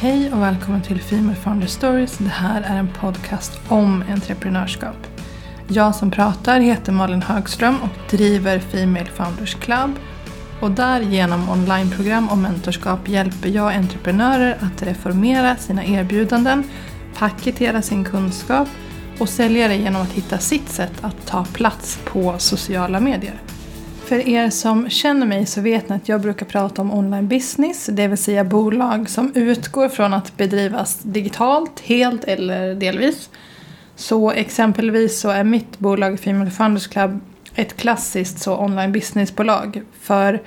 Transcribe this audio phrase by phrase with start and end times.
[0.00, 2.18] Hej och välkommen till Female Founder Stories.
[2.18, 4.96] Det här är en podcast om entreprenörskap.
[5.68, 9.90] Jag som pratar heter Malin Högström och driver Female Founders Club.
[10.60, 16.64] Och där genom onlineprogram och mentorskap hjälper jag entreprenörer att reformera sina erbjudanden,
[17.18, 18.68] paketera sin kunskap
[19.18, 23.40] och sälja det genom att hitta sitt sätt att ta plats på sociala medier.
[24.08, 27.86] För er som känner mig så vet ni att jag brukar prata om online business,
[27.86, 33.30] det vill säga bolag som utgår från att bedrivas digitalt, helt eller delvis.
[33.96, 37.20] Så exempelvis så är mitt bolag Female Founders Club
[37.54, 39.82] ett klassiskt så online businessbolag.
[40.00, 40.42] För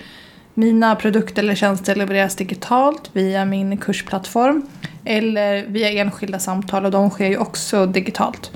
[0.54, 4.68] mina produkter eller tjänster levereras digitalt via min kursplattform
[5.06, 8.52] eller via enskilda samtal och de sker ju också digitalt.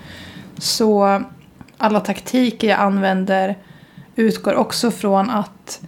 [0.57, 1.23] Så
[1.77, 3.55] alla taktiker jag använder
[4.15, 5.81] utgår också från att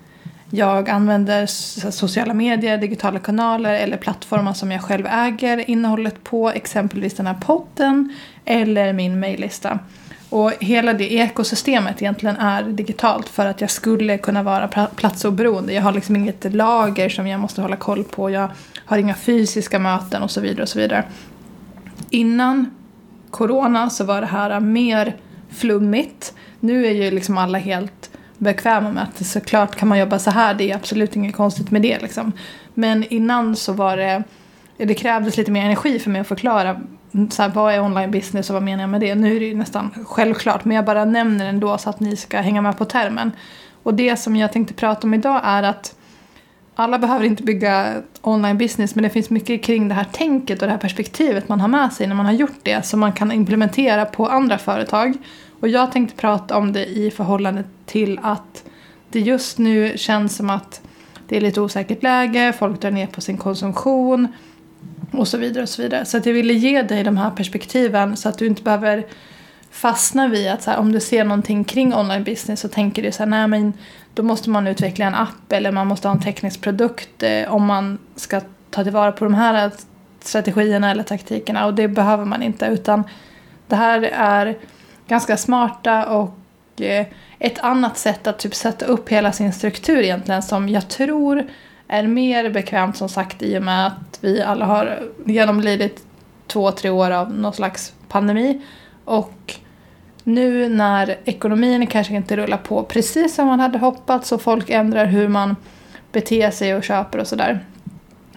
[0.50, 1.46] jag använder
[1.92, 7.34] sociala medier, digitala kanaler eller plattformar som jag själv äger innehållet på, exempelvis den här
[7.34, 8.14] podden
[8.46, 9.80] eller min mejllista.
[10.30, 15.74] Och hela det ekosystemet egentligen är digitalt för att jag skulle kunna vara platsoberoende.
[15.74, 18.30] Jag har liksom inget lager som jag måste hålla koll på.
[18.30, 18.50] Jag
[18.86, 21.04] har inga fysiska möten och så vidare och så vidare.
[22.10, 22.76] Innan
[23.32, 25.16] corona så var det här mer
[25.50, 26.34] flummigt.
[26.60, 27.97] Nu är ju liksom alla helt
[28.38, 31.82] bekväma med att såklart kan man jobba så här, det är absolut inget konstigt med
[31.82, 32.32] det liksom.
[32.74, 34.24] Men innan så var det,
[34.78, 36.82] det krävdes lite mer energi för mig att förklara
[37.30, 39.16] så här, vad är online business och vad menar jag med det.
[39.16, 42.16] Nu är det ju nästan självklart men jag bara nämner det ändå så att ni
[42.16, 43.32] ska hänga med på termen.
[43.84, 45.96] Och det som jag tänkte prata om idag är att
[46.76, 50.68] alla behöver inte bygga online business men det finns mycket kring det här tänket och
[50.68, 53.32] det här perspektivet man har med sig när man har gjort det som man kan
[53.32, 55.18] implementera på andra företag.
[55.60, 58.64] Och jag tänkte prata om det i förhållande till att
[59.10, 60.82] det just nu känns som att
[61.28, 64.28] det är lite osäkert läge, folk drar ner på sin konsumtion
[65.12, 66.06] och så vidare och så vidare.
[66.06, 69.06] Så att jag ville ge dig de här perspektiven så att du inte behöver
[69.72, 73.12] fastna vid att så här, om du ser någonting kring online business så tänker du
[73.12, 73.74] så här, nej men
[74.14, 77.66] då måste man utveckla en app eller man måste ha en teknisk produkt eh, om
[77.66, 79.72] man ska ta tillvara på de här eh,
[80.20, 83.04] strategierna eller taktikerna och det behöver man inte utan
[83.68, 84.58] det här är
[85.08, 87.06] ganska smarta och eh,
[87.40, 91.48] ett annat sätt att typ sätta upp hela sin struktur egentligen som jag tror
[91.88, 96.06] är mer bekvämt som sagt i och med att vi alla har genomlidit
[96.48, 98.62] två, tre år av någon slags pandemi.
[99.06, 99.56] Och
[100.24, 105.06] nu när ekonomin kanske inte rullar på precis som man hade hoppats och folk ändrar
[105.06, 105.56] hur man
[106.12, 107.66] beter sig och köper och sådär.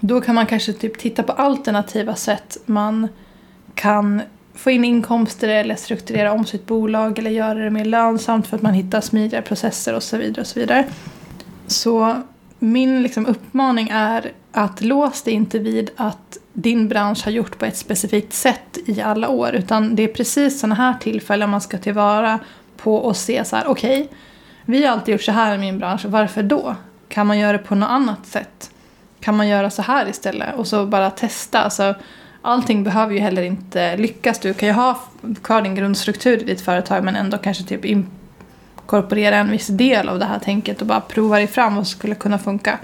[0.00, 3.08] Då kan man kanske typ titta på alternativa sätt man
[3.74, 4.22] kan
[4.54, 8.62] få in inkomster eller strukturera om sitt bolag eller göra det mer lönsamt för att
[8.62, 10.40] man hittar smidigare processer och så vidare.
[10.40, 10.84] Och så vidare.
[11.66, 12.22] Så
[12.58, 17.64] min liksom uppmaning är att lås dig inte vid att din bransch har gjort på
[17.64, 19.54] ett specifikt sätt i alla år.
[19.54, 22.38] Utan det är precis sådana här tillfällen man ska tillvara
[22.76, 24.16] på och se så här, okej, okay,
[24.64, 26.76] vi har alltid gjort så här i min bransch, varför då?
[27.08, 28.70] Kan man göra det på något annat sätt?
[29.20, 30.54] Kan man göra så här istället?
[30.54, 31.62] Och så bara testa.
[31.62, 31.94] Alltså,
[32.42, 34.38] allting behöver ju heller inte lyckas.
[34.38, 35.00] Du kan ju ha
[35.42, 40.18] kvar din grundstruktur i ditt företag men ändå kanske typ inkorporera en viss del av
[40.18, 42.78] det här tänket och bara prova dig fram vad som skulle kunna funka.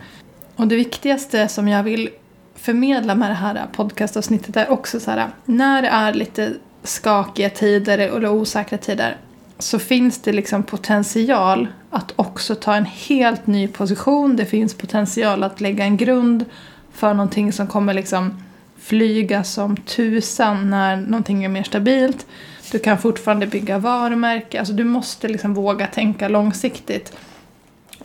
[0.57, 2.09] Och det viktigaste som jag vill
[2.55, 6.53] förmedla med det här podcastavsnittet är också så här, när det är lite
[6.83, 9.17] skakiga tider eller osäkra tider
[9.59, 14.37] så finns det liksom potential att också ta en helt ny position.
[14.37, 16.45] Det finns potential att lägga en grund
[16.93, 18.43] för någonting som kommer liksom
[18.87, 22.27] flyga som tusan när någonting är mer stabilt.
[22.73, 24.59] Du kan fortfarande bygga varumärke.
[24.59, 27.17] Alltså du måste liksom våga tänka långsiktigt.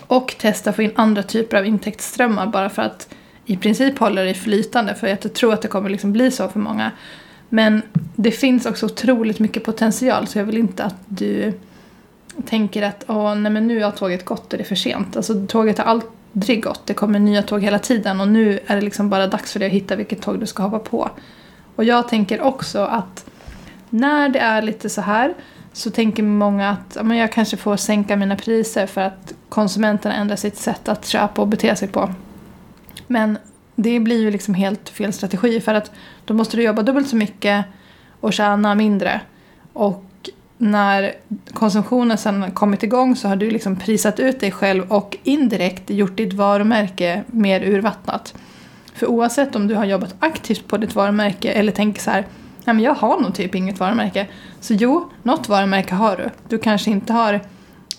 [0.07, 3.09] Och testa få in andra typer av intäktsströmmar bara för att
[3.45, 4.95] i princip hålla dig flytande.
[4.95, 6.91] För jag tror att det kommer liksom bli så för många.
[7.49, 7.81] Men
[8.15, 11.53] det finns också otroligt mycket potential så jag vill inte att du
[12.45, 15.17] tänker att Åh, nej men nu har tåget gått och det är för sent.
[15.17, 16.85] Alltså tåget har alltid gått.
[16.85, 19.67] Det kommer nya tåg hela tiden och nu är det liksom bara dags för dig
[19.67, 21.09] att hitta vilket tåg du ska hoppa på.
[21.75, 23.25] Och jag tänker också att
[23.89, 25.33] när det är lite så här
[25.73, 30.35] så tänker många att men jag kanske får sänka mina priser för att konsumenterna ändrar
[30.35, 32.13] sitt sätt att köpa och bete sig på.
[33.07, 33.37] Men
[33.75, 35.91] det blir ju liksom helt fel strategi för att
[36.25, 37.65] då måste du jobba dubbelt så mycket
[38.19, 39.21] och tjäna mindre.
[39.73, 40.05] Och
[40.61, 41.13] när
[41.53, 46.17] konsumtionen sen kommit igång så har du liksom prisat ut dig själv och indirekt gjort
[46.17, 48.33] ditt varumärke mer urvattnat.
[48.93, 52.27] För oavsett om du har jobbat aktivt på ditt varumärke eller tänker så här,
[52.65, 54.27] nej men jag har nog typ inget varumärke.
[54.59, 56.29] Så jo, något varumärke har du.
[56.49, 57.41] Du kanske inte har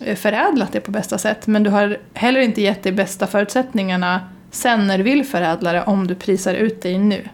[0.01, 4.21] eh, förädlat det på bästa sätt men du har heller inte gett dig bästa förutsättningarna
[4.51, 7.29] sen när du vill förädla det om du prisar ut dig nu.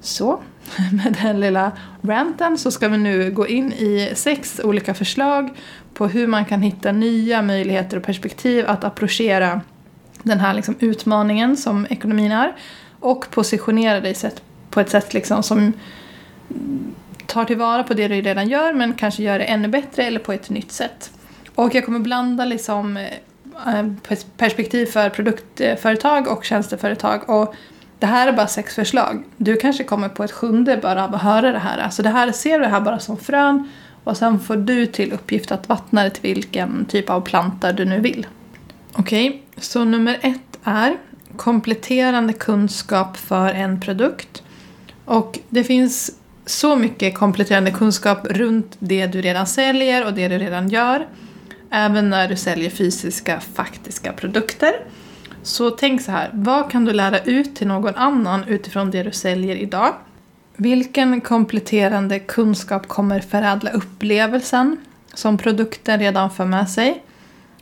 [0.00, 0.40] Så,
[0.92, 1.72] med den lilla
[2.02, 5.50] ranten så ska vi nu gå in i sex olika förslag
[5.94, 9.60] på hur man kan hitta nya möjligheter och perspektiv att approchera
[10.22, 12.56] den här liksom utmaningen som ekonomin är
[13.00, 14.14] och positionera dig
[14.70, 15.72] på ett sätt liksom som
[17.26, 20.32] tar tillvara på det du redan gör men kanske gör det ännu bättre eller på
[20.32, 21.10] ett nytt sätt.
[21.54, 23.86] Och jag kommer blanda liksom eh,
[24.36, 27.30] perspektiv för produktföretag eh, och tjänsteföretag.
[27.30, 27.54] Och
[28.06, 29.24] det här är bara sex förslag.
[29.36, 31.78] Du kanske kommer på ett sjunde bara av att höra det här.
[31.78, 33.68] Alltså det här ser du det här bara som frön
[34.04, 37.84] och sen får du till uppgift att vattna det till vilken typ av planta du
[37.84, 38.26] nu vill.
[38.92, 40.96] Okej, okay, så nummer ett är
[41.36, 44.42] kompletterande kunskap för en produkt.
[45.04, 46.10] Och det finns
[46.46, 51.06] så mycket kompletterande kunskap runt det du redan säljer och det du redan gör.
[51.70, 54.72] Även när du säljer fysiska, faktiska produkter.
[55.46, 59.12] Så tänk så här, vad kan du lära ut till någon annan utifrån det du
[59.12, 59.94] säljer idag?
[60.56, 64.76] Vilken kompletterande kunskap kommer förädla upplevelsen
[65.14, 67.02] som produkten redan för med sig?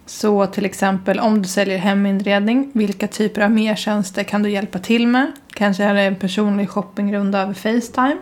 [0.06, 5.06] Så till exempel om du säljer heminredning, vilka typer av mertjänster kan du hjälpa till
[5.06, 5.32] med?
[5.54, 8.16] Kanske är det en personlig shoppingrunda över Facetime.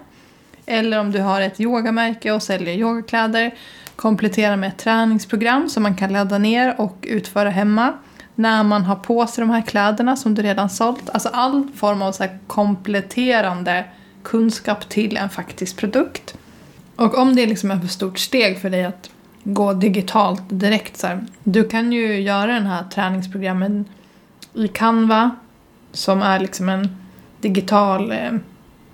[0.66, 3.54] Eller om du har ett yogamärke och säljer yogakläder,
[3.96, 7.92] komplettera med ett träningsprogram som man kan ladda ner och utföra hemma.
[8.34, 11.10] När man har på sig de här kläderna som du redan sålt.
[11.10, 13.84] Alltså all form av så kompletterande
[14.22, 16.34] kunskap till en faktisk produkt.
[16.96, 19.10] Och om det är liksom ett för stort steg för dig att
[19.44, 23.84] gå digitalt direkt så här, Du kan ju göra den här träningsprogrammen
[24.54, 25.30] i Canva
[25.92, 26.96] som är liksom en
[27.40, 28.32] digital eh,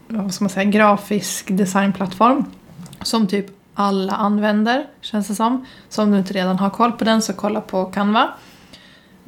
[0.08, 2.44] vad ska man säga, grafisk designplattform
[3.02, 5.66] som typ alla använder, känns det som.
[5.88, 8.28] Så om du inte redan har koll på den så kolla på Canva.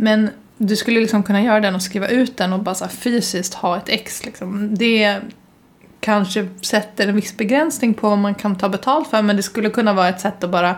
[0.02, 3.54] Men du skulle liksom kunna göra den och skriva ut den och bara så fysiskt
[3.54, 4.24] ha ett ex.
[4.24, 4.74] Liksom.
[4.74, 5.20] Det
[6.00, 9.70] kanske sätter en viss begränsning på vad man kan ta betalt för men det skulle
[9.70, 10.76] kunna vara ett sätt att bara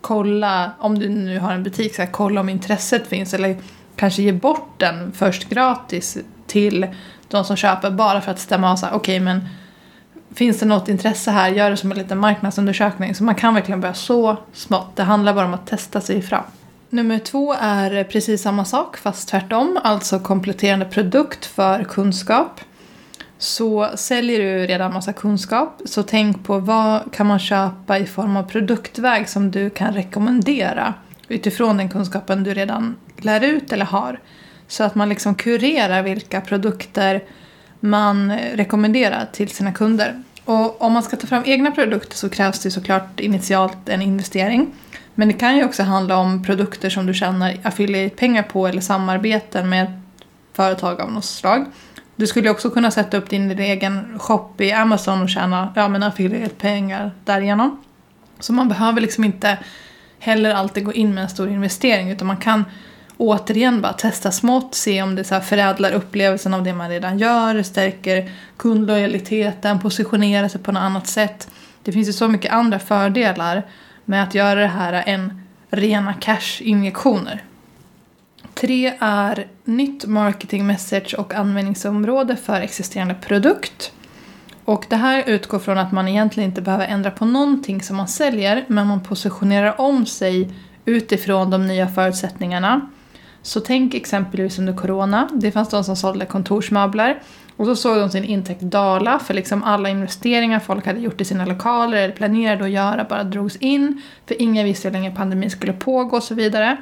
[0.00, 3.56] kolla, om du nu har en butik, så här, kolla om intresset finns eller
[3.96, 6.86] kanske ge bort den först gratis till
[7.28, 9.48] de som köper bara för att stämma av så okej okay, men
[10.34, 13.14] finns det något intresse här, gör det som en liten marknadsundersökning.
[13.14, 16.44] Så man kan verkligen börja så smått, det handlar bara om att testa sig fram.
[16.90, 22.60] Nummer två är precis samma sak fast tvärtom, alltså kompletterande produkt för kunskap.
[23.38, 28.36] Så säljer du redan massa kunskap, så tänk på vad kan man köpa i form
[28.36, 30.94] av produktväg som du kan rekommendera
[31.28, 34.20] utifrån den kunskapen du redan lär ut eller har.
[34.68, 37.24] Så att man liksom kurerar vilka produkter
[37.80, 40.22] man rekommenderar till sina kunder.
[40.44, 44.72] Och om man ska ta fram egna produkter så krävs det såklart initialt en investering.
[45.18, 49.68] Men det kan ju också handla om produkter som du tjänar affiliate-pengar på eller samarbeten
[49.68, 50.00] med
[50.52, 51.64] företag av något slag.
[52.16, 57.10] Du skulle också kunna sätta upp din egen shop i Amazon och tjäna ja, affiliate-pengar
[57.24, 57.82] därigenom.
[58.40, 59.58] Så man behöver liksom inte
[60.18, 62.64] heller alltid gå in med en stor investering utan man kan
[63.16, 67.62] återigen bara testa smått, se om det så förädlar upplevelsen av det man redan gör,
[67.62, 71.48] stärker kundlojaliteten, positionerar sig på något annat sätt.
[71.82, 73.62] Det finns ju så mycket andra fördelar
[74.08, 77.42] med att göra det här än rena cash-injektioner.
[78.54, 83.92] Tre är nytt marketing message och användningsområde för existerande produkt.
[84.64, 88.08] Och det här utgår från att man egentligen inte behöver ändra på någonting som man
[88.08, 90.50] säljer men man positionerar om sig
[90.84, 92.90] utifrån de nya förutsättningarna.
[93.42, 97.22] Så tänk exempelvis under corona, det fanns de som sålde kontorsmöbler
[97.58, 101.24] och så såg de sin intäkt dala för liksom alla investeringar folk hade gjort i
[101.24, 105.50] sina lokaler eller planerade att göra bara drogs in för ingen visste hur länge pandemin
[105.50, 106.76] skulle pågå och så vidare.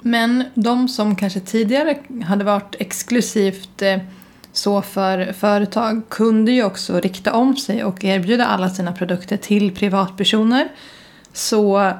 [0.00, 3.98] Men de som kanske tidigare hade varit exklusivt eh,
[4.52, 9.74] så för företag kunde ju också rikta om sig och erbjuda alla sina produkter till
[9.74, 10.68] privatpersoner.
[11.32, 11.92] Så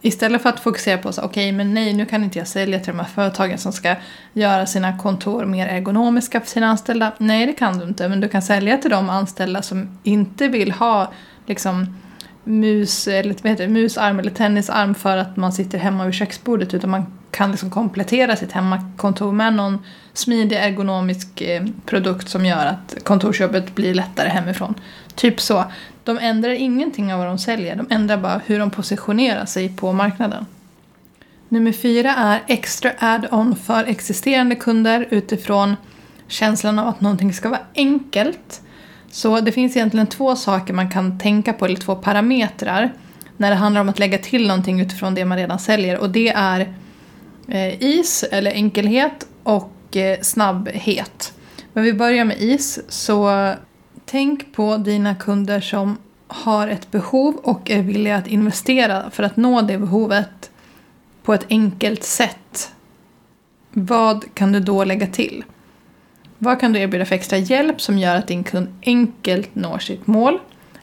[0.00, 2.78] istället för att fokusera på så okej okay, men nej nu kan inte jag sälja
[2.78, 3.96] till de här företagen som ska
[4.32, 7.12] göra sina kontor mer ergonomiska för sina anställda.
[7.18, 10.72] Nej det kan du inte men du kan sälja till de anställda som inte vill
[10.72, 11.12] ha
[11.46, 11.96] liksom
[12.44, 16.74] mus, eller vad heter det, musarm eller tennisarm för att man sitter hemma vid köksbordet
[16.74, 19.78] utan man kan liksom komplettera sitt hemmakontor med någon
[20.12, 24.74] smidig ergonomisk eh, produkt som gör att kontorsjobbet blir lättare hemifrån.
[25.14, 25.64] Typ så.
[26.08, 29.92] De ändrar ingenting av vad de säljer, de ändrar bara hur de positionerar sig på
[29.92, 30.46] marknaden.
[31.48, 35.76] Nummer fyra är extra add-on för existerande kunder utifrån
[36.28, 38.60] känslan av att någonting ska vara enkelt.
[39.10, 42.92] Så det finns egentligen två saker man kan tänka på, eller två parametrar,
[43.36, 45.98] när det handlar om att lägga till någonting utifrån det man redan säljer.
[45.98, 46.60] Och det är
[47.48, 51.32] eh, is, eller enkelhet, och eh, snabbhet.
[51.72, 53.28] Men vi börjar med is, så
[54.10, 59.36] Tänk på dina kunder som har ett behov och är villiga att investera för att
[59.36, 60.50] nå det behovet
[61.22, 62.72] på ett enkelt sätt.
[63.70, 65.44] Vad kan du då lägga till?
[66.38, 70.06] Vad kan du erbjuda för extra hjälp som gör att din kund enkelt når sitt
[70.06, 70.38] mål?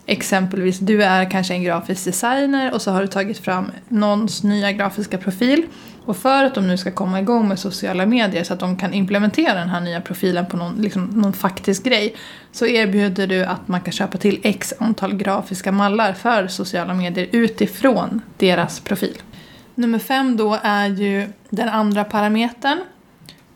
[0.05, 4.72] Exempelvis, du är kanske en grafisk designer och så har du tagit fram någons nya
[4.72, 5.65] grafiska profil.
[6.06, 8.94] Och för att de nu ska komma igång med sociala medier så att de kan
[8.94, 12.16] implementera den här nya profilen på någon, liksom, någon faktisk grej
[12.52, 17.28] så erbjuder du att man kan köpa till x antal grafiska mallar för sociala medier
[17.32, 19.18] utifrån deras profil.
[19.76, 22.82] Nummer fem då är ju den andra parametern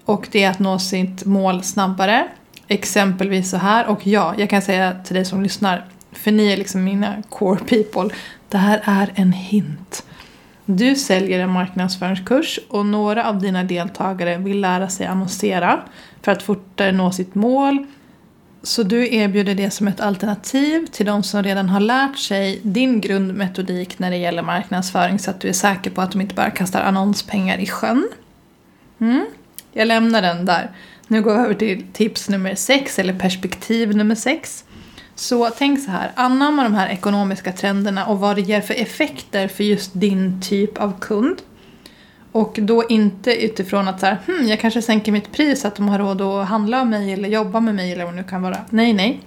[0.06, 2.28] och det är att nå sitt mål snabbare.
[2.68, 6.58] Exempelvis så här, och ja, jag kan säga till dig som lyssnar, för ni är
[6.58, 8.16] liksom mina core people,
[8.50, 10.04] det här är en hint.
[10.72, 15.80] Du säljer en marknadsföringskurs och några av dina deltagare vill lära sig annonsera
[16.22, 17.86] för att fortare nå sitt mål.
[18.64, 23.02] Så du erbjuder det som ett alternativ till de som redan har lärt sig din
[23.02, 26.52] grundmetodik när det gäller marknadsföring så att du är säker på att de inte bara
[26.52, 28.10] kastar annonspengar i sjön.
[29.00, 29.26] Mm.
[29.74, 30.72] Jag lämnar den där.
[31.08, 34.66] Nu går vi över till tips nummer sex, eller perspektiv nummer sex.
[35.20, 39.48] Så tänk så här, anamma de här ekonomiska trenderna och vad det ger för effekter
[39.48, 41.42] för just din typ av kund.
[42.32, 45.76] Och då inte utifrån att så här, hmm, jag kanske sänker mitt pris så att
[45.76, 48.24] de har råd att handla av mig eller jobba med mig eller vad det nu
[48.24, 48.58] kan vara.
[48.70, 49.22] Nej, nej.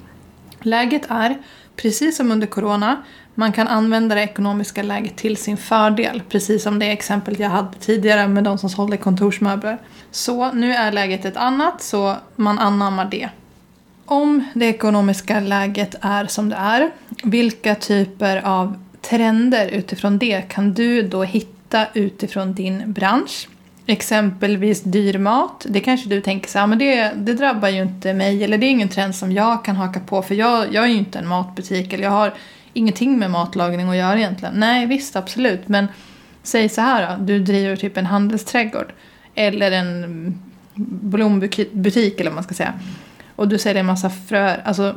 [0.61, 1.39] Läget är,
[1.77, 3.03] precis som under corona,
[3.35, 6.23] man kan använda det ekonomiska läget till sin fördel.
[6.29, 9.79] Precis som det exempel jag hade tidigare med de som sålde kontorsmöbler.
[10.11, 13.29] Så nu är läget ett annat, så man anammar det.
[14.13, 16.91] Om det ekonomiska läget är som det är,
[17.25, 23.49] vilka typer av trender utifrån det kan du då hitta utifrån din bransch?
[23.87, 25.67] Exempelvis dyr mat.
[25.69, 28.67] Det kanske du tänker så här, men det, det drabbar ju inte mig eller det
[28.67, 31.29] är ingen trend som jag kan haka på för jag, jag är ju inte en
[31.29, 32.35] matbutik eller jag har
[32.73, 34.55] ingenting med matlagning att göra egentligen.
[34.57, 35.87] Nej visst absolut men
[36.43, 38.93] säg så här då, du driver typ en handelsträdgård
[39.35, 40.43] eller en
[40.75, 42.75] blombutik eller vad man ska säga
[43.37, 44.63] och du säljer en massa fröer.
[44.65, 44.95] Alltså,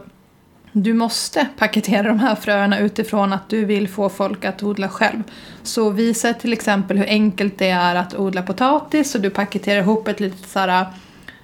[0.71, 5.23] du måste paketera de här fröerna utifrån att du vill få folk att odla själv.
[5.63, 10.07] Så visa till exempel hur enkelt det är att odla potatis och du paketerar ihop
[10.07, 10.87] ett litet såhär äh,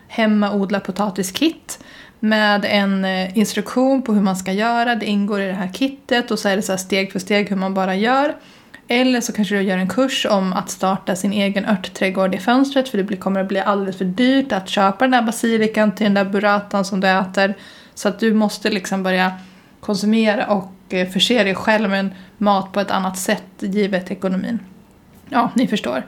[0.08, 1.84] hemmaodla potatiskit
[2.20, 4.96] med en äh, instruktion på hur man ska göra.
[4.96, 7.56] Det ingår i det här kittet och så är det så steg för steg hur
[7.56, 8.36] man bara gör.
[8.94, 12.90] Eller så kanske du gör en kurs om att starta sin egen örtträdgård i fönstret
[12.90, 16.14] för det kommer att bli alldeles för dyrt att köpa den där basilikan till den
[16.14, 17.54] där burratan som du äter.
[17.94, 19.32] Så att du måste liksom börja
[19.80, 24.60] konsumera och eh, förse dig själv med mat på ett annat sätt givet ekonomin.
[25.30, 26.04] Ja, ni förstår.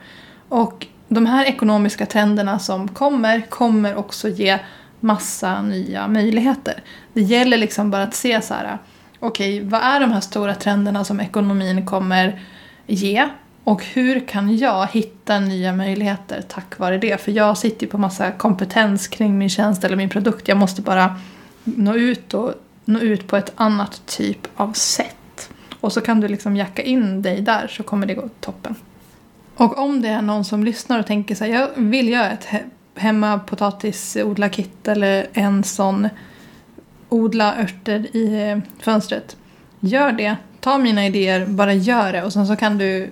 [0.49, 4.59] Och de här ekonomiska trenderna som kommer, kommer också ge
[4.99, 6.83] massa nya möjligheter.
[7.13, 8.77] Det gäller liksom bara att se så här,
[9.19, 12.41] okej, okay, vad är de här stora trenderna som ekonomin kommer
[12.87, 13.29] ge?
[13.63, 17.21] Och hur kan jag hitta nya möjligheter tack vare det?
[17.21, 20.47] För jag sitter ju på massa kompetens kring min tjänst eller min produkt.
[20.47, 21.19] Jag måste bara
[21.63, 22.53] nå ut och
[22.85, 25.49] nå ut på ett annat typ av sätt.
[25.79, 28.75] Och så kan du liksom jacka in dig där så kommer det gå toppen.
[29.55, 32.47] Och om det är någon som lyssnar och tänker så här, jag vill göra ett
[32.95, 36.09] hemma potatisodlarkit eller en sån
[37.09, 39.37] odla örter i eh, fönstret.
[39.79, 43.09] Gör det ta mina idéer, bara gör det och sen så kan du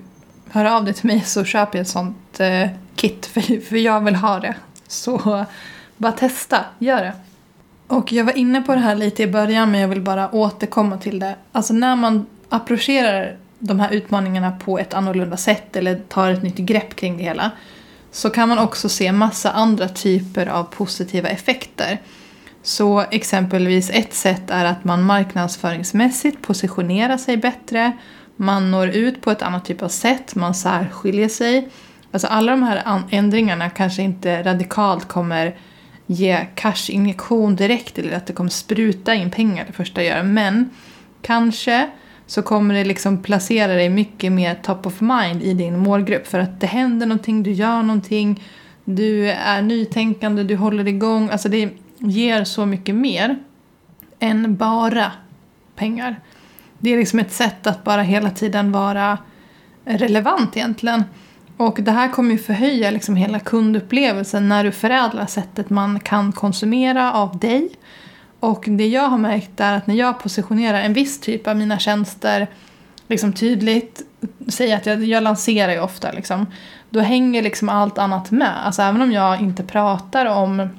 [0.49, 4.01] höra av dig till mig så köper jag ett sånt eh, kit för, för jag
[4.01, 4.55] vill ha det.
[4.87, 5.45] Så
[5.97, 7.13] bara testa, gör det.
[7.87, 10.97] Och jag var inne på det här lite i början men jag vill bara återkomma
[10.97, 11.35] till det.
[11.51, 16.57] Alltså när man approcherar de här utmaningarna på ett annorlunda sätt eller tar ett nytt
[16.57, 17.51] grepp kring det hela
[18.11, 21.99] så kan man också se massa andra typer av positiva effekter.
[22.63, 27.91] Så exempelvis ett sätt är att man marknadsföringsmässigt positionerar sig bättre.
[28.35, 31.69] Man når ut på ett annat typ av sätt, man särskiljer sig.
[32.11, 35.55] Alltså alla de här ändringarna kanske inte radikalt kommer
[36.05, 40.23] ge cashinjektion direkt eller att det kommer spruta in pengar det första jag gör.
[40.23, 40.69] Men
[41.21, 41.89] kanske
[42.27, 46.39] så kommer det liksom placera dig mycket mer top of mind i din målgrupp för
[46.39, 48.43] att det händer någonting, du gör någonting,
[48.85, 51.29] du är nytänkande, du håller igång.
[51.29, 51.69] Alltså det,
[52.01, 53.39] ger så mycket mer
[54.19, 55.11] än bara
[55.75, 56.19] pengar.
[56.79, 59.17] Det är liksom ett sätt att bara hela tiden vara
[59.85, 61.03] relevant egentligen.
[61.57, 66.31] Och det här kommer ju förhöja liksom hela kundupplevelsen när du förädlar sättet man kan
[66.31, 67.69] konsumera av dig.
[68.39, 71.79] Och det jag har märkt är att när jag positionerar en viss typ av mina
[71.79, 72.47] tjänster
[73.07, 74.01] liksom tydligt,
[74.47, 76.45] säger att jag, jag lanserar ju ofta liksom,
[76.89, 78.65] då hänger liksom allt annat med.
[78.65, 80.69] Alltså även om jag inte pratar om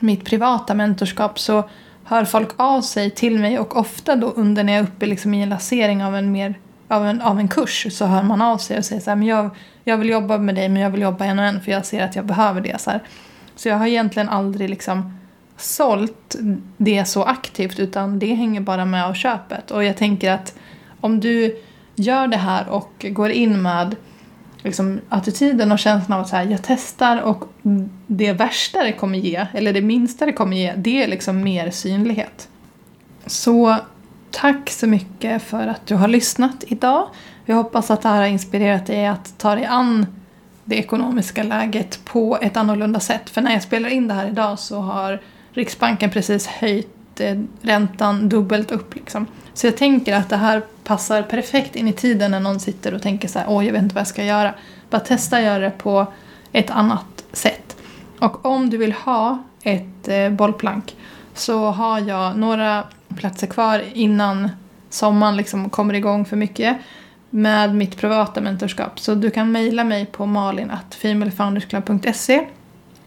[0.00, 1.68] mitt privata mentorskap så
[2.04, 5.34] hör folk av sig till mig och ofta då under när jag är uppe liksom
[5.34, 6.54] i en lansering av en, mer,
[6.88, 9.26] av, en, av en kurs så hör man av sig och säger så här, men
[9.26, 9.50] jag,
[9.84, 12.04] jag vill jobba med dig men jag vill jobba en och en för jag ser
[12.04, 12.80] att jag behöver det.
[12.80, 13.02] Så, här.
[13.56, 15.18] så jag har egentligen aldrig liksom
[15.56, 16.36] sålt
[16.76, 19.70] det så aktivt utan det hänger bara med av köpet.
[19.70, 20.54] Och jag tänker att
[21.00, 21.62] om du
[21.94, 23.96] gör det här och går in med
[24.68, 27.44] liksom, attityden och känslan av att så här, jag testar och
[28.06, 31.70] det värsta det kommer ge, eller det minsta det kommer ge, det är liksom mer
[31.70, 32.48] synlighet.
[33.26, 33.76] Så
[34.30, 37.08] tack så mycket för att du har lyssnat idag.
[37.44, 40.06] Jag hoppas att det här har inspirerat dig att ta dig an
[40.64, 43.30] det ekonomiska läget på ett annorlunda sätt.
[43.30, 45.20] För när jag spelar in det här idag så har
[45.52, 48.94] Riksbanken precis höjt eh, räntan dubbelt upp.
[48.94, 49.26] Liksom.
[49.54, 53.02] Så jag tänker att det här passar perfekt in i tiden när någon sitter och
[53.02, 54.54] tänker så här, åh jag vet inte vad jag ska göra.
[54.90, 56.12] Bara testa att göra det på
[56.52, 57.76] ett annat sätt.
[58.18, 60.96] Och om du vill ha ett eh, bollplank
[61.34, 62.84] så har jag några
[63.16, 64.50] platser kvar innan
[64.90, 66.76] sommaren liksom kommer igång för mycket
[67.30, 69.00] med mitt privata mentorskap.
[69.00, 72.46] Så du kan mejla mig på malin.femalefoundersclub.se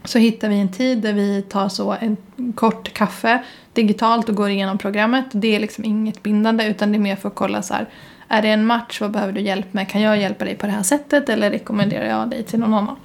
[0.04, 2.16] så hittar vi en tid där vi tar så en
[2.54, 3.42] kort kaffe
[3.72, 5.24] digitalt och går igenom programmet.
[5.32, 7.88] Det är liksom inget bindande utan det är mer för att kolla så här,
[8.28, 9.88] är det en match, vad behöver du hjälp med?
[9.88, 12.96] Kan jag hjälpa dig på det här sättet eller rekommenderar jag dig till någon annan?